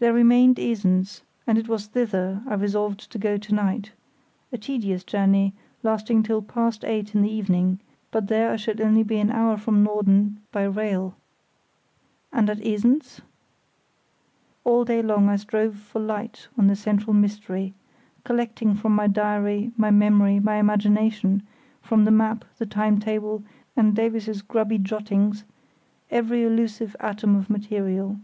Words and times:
There 0.00 0.12
remained 0.12 0.56
Esens, 0.58 1.22
and 1.46 1.56
it 1.56 1.68
was 1.68 1.86
thither 1.86 2.42
I 2.44 2.54
resolved 2.54 3.08
to 3.12 3.18
go 3.20 3.36
to 3.36 3.54
night—a 3.54 4.58
tedious 4.58 5.04
journey, 5.04 5.54
lasting 5.84 6.24
till 6.24 6.42
past 6.42 6.84
eight 6.84 7.14
in 7.14 7.22
the 7.22 7.30
evening; 7.30 7.78
but 8.10 8.26
there 8.26 8.50
I 8.50 8.56
should 8.56 8.80
only 8.80 9.04
be 9.04 9.18
an 9.18 9.30
hour 9.30 9.56
from 9.56 9.84
Norden 9.84 10.40
by 10.50 10.64
rail. 10.64 11.14
And 12.32 12.50
at 12.50 12.66
Esens? 12.66 13.20
All 14.64 14.84
day 14.84 15.00
long 15.00 15.28
I 15.28 15.36
strove 15.36 15.76
for 15.76 16.00
light 16.00 16.48
on 16.58 16.66
the 16.66 16.74
central 16.74 17.14
mystery, 17.14 17.74
collecting 18.24 18.74
from 18.74 18.92
my 18.92 19.06
diary, 19.06 19.70
my 19.76 19.92
memory, 19.92 20.40
my 20.40 20.56
imagination, 20.56 21.44
from 21.80 22.04
the 22.04 22.10
map, 22.10 22.44
the 22.58 22.66
time 22.66 22.98
table, 22.98 23.44
and 23.76 23.94
Davies's 23.94 24.42
grubby 24.42 24.78
jottings, 24.78 25.44
every 26.10 26.42
elusive 26.42 26.96
atom 26.98 27.36
of 27.36 27.48
material. 27.48 28.18